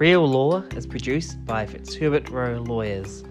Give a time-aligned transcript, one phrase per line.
[0.00, 3.22] Real Law is produced by Fitzherbert Rowe Lawyers.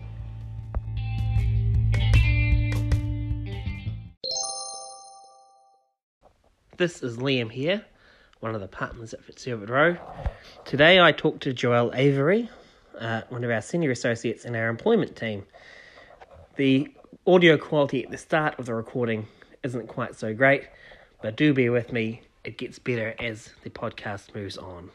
[6.76, 7.82] This is Liam here,
[8.40, 9.96] one of the partners at Fitzherbert Rowe.
[10.64, 12.50] Today I talked to Joelle Avery,
[12.98, 15.46] uh, one of our senior associates in our employment team.
[16.56, 16.92] The
[17.26, 19.26] audio quality at the start of the recording
[19.62, 20.64] isn't quite so great,
[21.22, 24.90] but do bear with me, it gets better as the podcast moves on.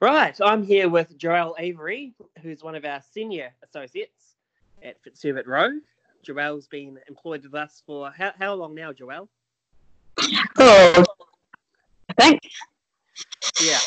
[0.00, 4.36] Right, I'm here with Joelle Avery, who's one of our senior associates
[4.80, 5.80] at Fitzherbert Rowe.
[6.24, 9.26] Joelle's been employed with us for how, how long now, Joelle?
[10.56, 11.04] Oh,
[12.16, 12.46] thanks.
[13.60, 13.80] Yeah,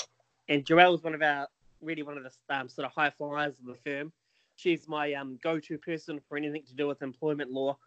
[0.50, 1.48] and Joelle's one of our
[1.82, 4.12] really one of the um, sort of high flyers of the firm.
[4.58, 7.78] She's my um, go-to person for anything to do with employment law.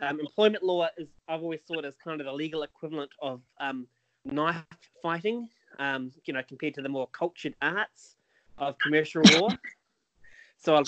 [0.00, 3.86] Um, employment law is I've always thought is kind of the legal equivalent of um,
[4.24, 4.64] knife
[5.02, 5.50] fighting.
[5.78, 8.16] Um, you know, compared to the more cultured arts
[8.58, 9.48] of commercial law.
[10.58, 10.82] So I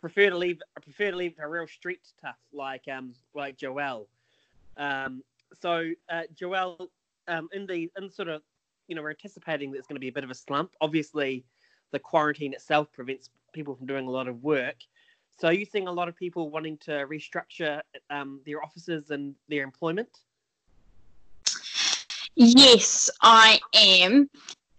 [0.00, 0.60] prefer, to leave.
[0.76, 4.06] I prefer to leave a real street tough like um like Joelle.
[4.76, 5.22] Um,
[5.60, 6.88] so uh, Joelle,
[7.28, 8.42] um, in the in sort of
[8.86, 10.70] you know we're anticipating that it's going to be a bit of a slump.
[10.80, 11.44] Obviously,
[11.90, 14.76] the quarantine itself prevents people from doing a lot of work.
[15.38, 19.34] So are you seeing a lot of people wanting to restructure um, their offices and
[19.48, 20.10] their employment?
[22.34, 24.28] Yes, I am.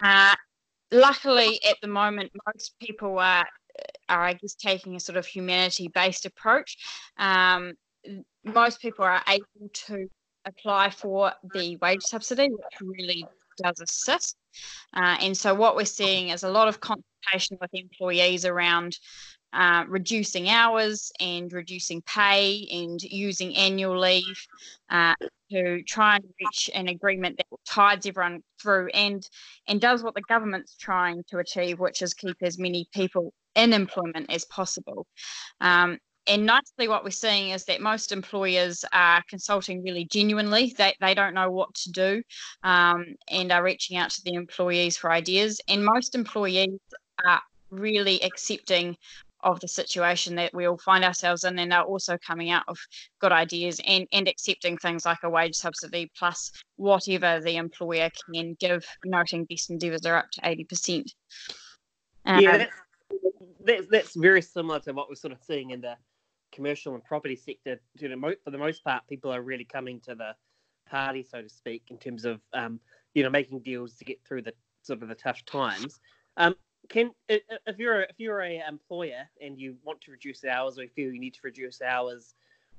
[0.04, 0.36] Uh,
[0.92, 3.46] luckily, at the moment, most people are,
[4.10, 6.78] are I guess, taking a sort of humanity-based approach.
[7.18, 7.74] Um,
[8.44, 10.08] most people are able to
[10.46, 13.26] apply for the wage subsidy, which really
[13.62, 14.36] does assist.
[14.94, 18.98] Uh, and so, what we're seeing is a lot of consultation with employees around
[19.54, 24.48] uh, reducing hours and reducing pay and using annual leave
[24.90, 25.14] uh,
[25.52, 29.28] to try and reach an agreement that tides everyone through and
[29.68, 33.74] and does what the government's trying to achieve, which is keep as many people in
[33.74, 35.06] employment as possible.
[35.60, 35.98] Um,
[36.28, 40.74] and nicely, what we're seeing is that most employers are consulting really genuinely.
[40.78, 42.24] They, they don't know what to do
[42.64, 45.60] um, and are reaching out to the employees for ideas.
[45.68, 46.80] And most employees
[47.26, 47.42] are
[47.72, 48.98] really accepting
[49.44, 52.78] of the situation that we all find ourselves in and are also coming out of
[53.20, 58.56] good ideas and, and accepting things like a wage subsidy plus whatever the employer can
[58.60, 61.06] give, noting best endeavours are up to 80%.
[62.26, 62.72] Um, yeah, that's,
[63.66, 65.96] that's, that's very similar to what we're sort of seeing in the
[66.52, 67.80] commercial and property sector.
[68.00, 70.36] You know, for the most part, people are really coming to the
[70.90, 72.80] party, so to speak, in terms of um,
[73.14, 74.54] you know making deals to get through the
[74.84, 76.00] sort of the tough times.
[76.38, 76.56] Um,
[76.90, 80.90] can if you're if you're a employer and you want to reduce hours or you
[80.90, 82.36] feel you need to reduce hours,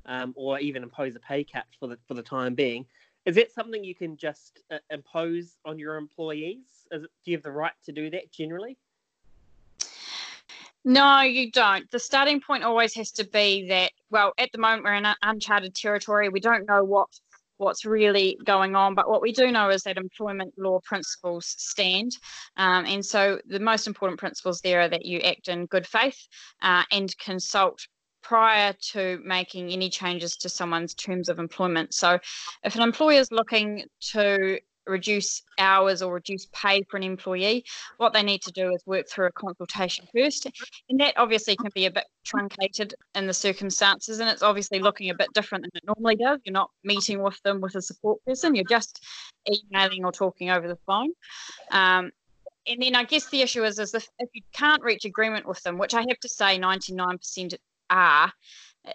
[0.07, 2.85] um, or even impose a pay cap for the for the time being,
[3.25, 6.87] is that something you can just uh, impose on your employees?
[6.91, 8.77] It, do you have the right to do that generally?
[10.85, 11.89] No, you don't.
[11.93, 15.77] The starting point always has to be that, well, at the moment we're in uncharted
[15.77, 16.29] territory.
[16.29, 17.09] We don't know what
[17.63, 22.13] what's really going on, but what we do know is that employment law principles stand.
[22.57, 26.19] Um, and so the most important principles there are that you act in good faith
[26.63, 27.81] uh, and consult
[28.23, 31.93] prior to making any changes to someone's terms of employment.
[31.93, 32.19] So
[32.65, 37.65] if an employer is looking to reduce hours or reduce pay for an employee,
[37.99, 40.47] what they need to do is work through a consultation first.
[40.89, 45.11] And that obviously can be a bit truncated in the circumstances, and it's obviously looking
[45.11, 46.41] a bit different than it normally does.
[46.45, 49.05] You're not meeting with them with a support person, you're just
[49.49, 51.13] emailing or talking over the phone.
[51.71, 52.11] Um,
[52.67, 55.61] and then I guess the issue is, is if, if you can't reach agreement with
[55.63, 57.55] them, which I have to say 99%
[57.91, 58.33] are,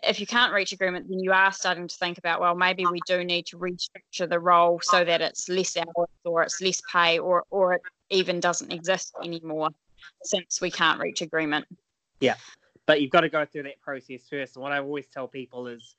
[0.03, 2.99] if you can't reach agreement, then you are starting to think about, well, maybe we
[3.07, 7.19] do need to restructure the role so that it's less hours or it's less pay
[7.19, 9.69] or, or it even doesn't exist anymore
[10.23, 11.65] since we can't reach agreement.
[12.19, 12.35] Yeah,
[12.85, 14.55] but you've got to go through that process first.
[14.55, 15.95] And what I always tell people is,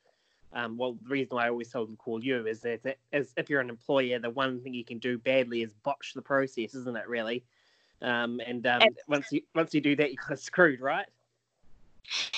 [0.53, 3.51] um, well, the reason why I always tell them call you is that as if
[3.51, 6.97] you're an employer, the one thing you can do badly is botch the process, isn't
[6.97, 7.07] it?
[7.07, 7.45] Really,
[8.01, 11.07] um, and um, once you once you do that, you're kind of screwed, right?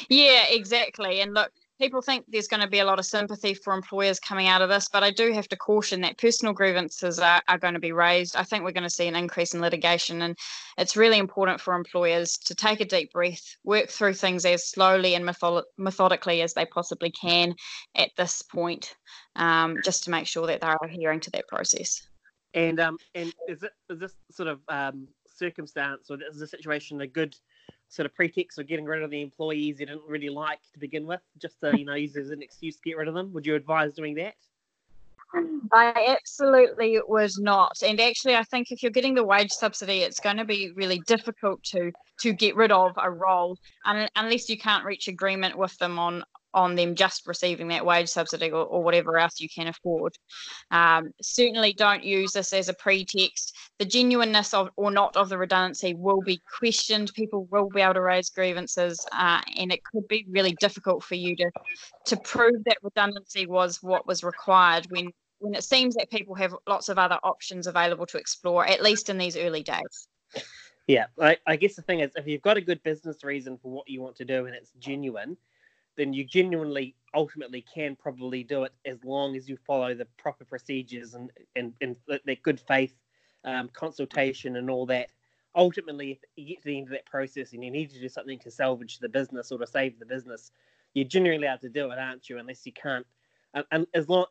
[0.09, 1.21] Yeah, exactly.
[1.21, 1.51] And look,
[1.81, 4.69] people think there's going to be a lot of sympathy for employers coming out of
[4.69, 7.93] this, but I do have to caution that personal grievances are, are going to be
[7.93, 8.37] raised.
[8.37, 10.37] I think we're going to see an increase in litigation, and
[10.77, 15.15] it's really important for employers to take a deep breath, work through things as slowly
[15.15, 17.55] and method- methodically as they possibly can
[17.97, 18.95] at this point,
[19.37, 22.07] um, just to make sure that they're adhering to that process.
[22.53, 27.01] And um, and is it is this sort of um, circumstance or is the situation
[27.01, 27.35] a good
[27.91, 31.07] sort of pretext of getting rid of the employees you didn't really like to begin
[31.07, 33.33] with, just to you know use as an excuse to get rid of them?
[33.35, 34.35] Would you advise doing that?
[35.73, 37.83] I absolutely was not.
[37.87, 41.01] And actually, I think if you're getting the wage subsidy, it's going to be really
[41.07, 45.99] difficult to to get rid of a role unless you can't reach agreement with them
[45.99, 46.23] on
[46.55, 50.15] on them just receiving that wage subsidy or, or whatever else you can afford.
[50.71, 53.57] Um, certainly don't use this as a pretext.
[53.79, 57.13] The genuineness of or not of the redundancy will be questioned.
[57.15, 61.15] People will be able to raise grievances, uh, and it could be really difficult for
[61.15, 61.51] you to
[62.07, 65.11] to prove that redundancy was what was required when
[65.41, 69.09] when it seems that people have lots of other options available to explore, at least
[69.09, 70.09] in these early days.
[70.87, 73.71] Yeah, I, I guess the thing is, if you've got a good business reason for
[73.71, 75.37] what you want to do and it's genuine,
[76.01, 80.47] then you genuinely ultimately can probably do it as long as you follow the proper
[80.47, 82.95] procedures and and, and that good faith
[83.45, 85.11] um, consultation and all that.
[85.55, 88.09] Ultimately, if you get to the end of that process and you need to do
[88.09, 90.53] something to salvage the business or to save the business,
[90.95, 92.39] you're generally allowed to do it, aren't you?
[92.39, 93.07] Unless you can't,
[93.53, 94.27] and, and as long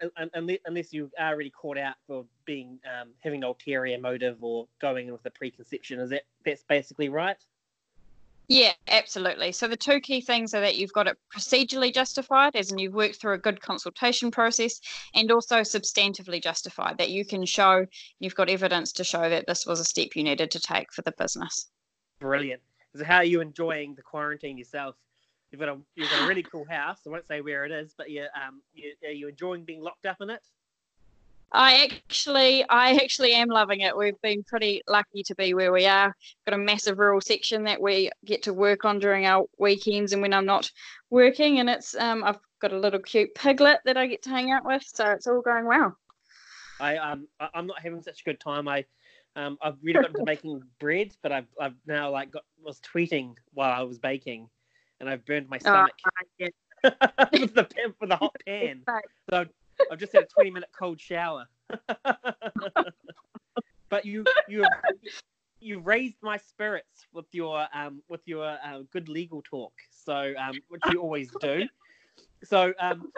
[0.65, 5.13] unless you are already caught out for being um, having ulterior motive or going in
[5.13, 7.43] with a preconception, is that that's basically right?
[8.49, 9.51] Yeah, absolutely.
[9.51, 12.95] So the two key things are that you've got it procedurally justified, as in you've
[12.95, 14.81] worked through a good consultation process,
[15.13, 17.85] and also substantively justified, that you can show
[18.19, 21.03] you've got evidence to show that this was a step you needed to take for
[21.03, 21.69] the business.
[22.19, 22.63] Brilliant.
[22.95, 24.95] So how are you enjoying the quarantine yourself?
[25.51, 26.97] You've got a you've got a really cool house.
[27.05, 30.07] I won't say where it is, but you um you, are you enjoying being locked
[30.07, 30.41] up in it?
[31.51, 33.95] I actually, I actually am loving it.
[33.97, 36.15] We've been pretty lucky to be where we are.
[36.45, 40.21] Got a massive rural section that we get to work on during our weekends and
[40.21, 40.69] when I'm not
[41.09, 41.59] working.
[41.59, 44.65] And it's, um, I've got a little cute piglet that I get to hang out
[44.65, 45.97] with, so it's all going well.
[46.79, 48.67] I um, I'm not having such a good time.
[48.67, 48.85] I,
[49.35, 53.35] um, I've really got into making bread, but I've, I've now like got was tweeting
[53.53, 54.49] while I was baking,
[54.99, 56.47] and I've burned my oh, stomach oh, yeah.
[57.33, 57.67] with the
[57.99, 58.83] with the hot pan.
[59.29, 59.45] So
[59.91, 61.47] I've just had a 20 minute cold shower.
[63.89, 64.65] but you you
[65.59, 69.73] you raised my spirits with your um with your uh, good legal talk.
[69.91, 71.67] So um which you always do.
[72.43, 73.11] So um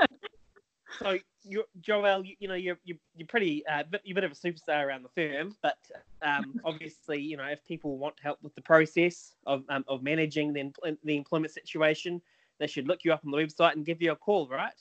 [0.99, 4.31] so you Joel, you, you know you're you, you're pretty uh, you're a bit of
[4.31, 5.77] a superstar around the firm, but
[6.21, 10.53] um, obviously you know if people want help with the process of um, of managing
[10.53, 10.71] the
[11.03, 12.21] the employment situation,
[12.59, 14.73] they should look you up on the website and give you a call, right?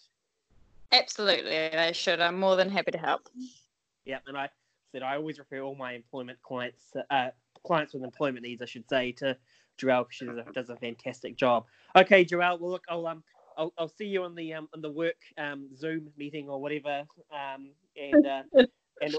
[0.93, 2.21] Absolutely, they should.
[2.21, 3.29] I'm more than happy to help.
[4.05, 4.49] Yeah, and I
[4.93, 7.29] said I always refer all my employment clients, uh,
[7.65, 9.37] clients with employment needs, I should say, to
[9.81, 11.67] Joelle because she does a, does a fantastic job.
[11.97, 12.61] Okay, Joelle.
[12.61, 13.23] Well, look, I'll um,
[13.57, 17.05] I'll, I'll see you on the um, on the work um Zoom meeting or whatever.
[17.33, 18.43] Um, and uh,
[19.01, 19.17] and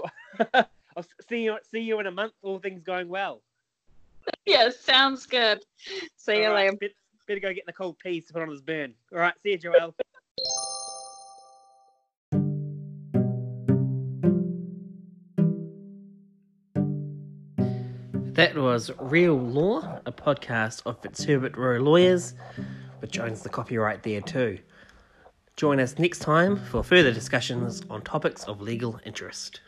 [0.96, 2.34] I'll see you see you in a month.
[2.42, 3.42] All things going well.
[4.46, 5.64] Yeah, sounds good.
[6.16, 6.76] See all you right, later.
[6.76, 6.94] Better,
[7.26, 8.94] better go get the cold peas to put on his burn.
[9.12, 9.94] All right, see you, Joelle.
[18.32, 22.32] That was Real Law, a podcast of Fitzherbert Rowe Lawyers,
[23.00, 24.58] which owns the copyright there too.
[25.56, 29.60] Join us next time for further discussions on topics of legal interest.